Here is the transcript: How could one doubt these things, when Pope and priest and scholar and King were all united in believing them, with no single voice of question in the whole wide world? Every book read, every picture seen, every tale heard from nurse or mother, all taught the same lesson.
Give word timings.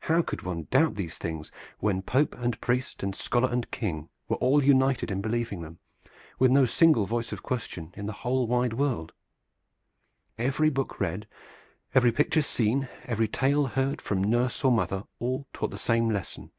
How 0.00 0.20
could 0.20 0.42
one 0.42 0.64
doubt 0.70 0.96
these 0.96 1.16
things, 1.16 1.50
when 1.78 2.02
Pope 2.02 2.34
and 2.36 2.60
priest 2.60 3.02
and 3.02 3.14
scholar 3.16 3.50
and 3.50 3.70
King 3.70 4.10
were 4.28 4.36
all 4.36 4.62
united 4.62 5.10
in 5.10 5.22
believing 5.22 5.62
them, 5.62 5.78
with 6.38 6.50
no 6.50 6.66
single 6.66 7.06
voice 7.06 7.32
of 7.32 7.42
question 7.42 7.90
in 7.96 8.04
the 8.04 8.12
whole 8.20 8.46
wide 8.46 8.74
world? 8.74 9.14
Every 10.36 10.68
book 10.68 11.00
read, 11.00 11.26
every 11.94 12.12
picture 12.12 12.42
seen, 12.42 12.90
every 13.06 13.28
tale 13.28 13.68
heard 13.68 14.02
from 14.02 14.22
nurse 14.22 14.62
or 14.62 14.70
mother, 14.70 15.04
all 15.20 15.46
taught 15.54 15.70
the 15.70 15.78
same 15.78 16.10
lesson. 16.10 16.50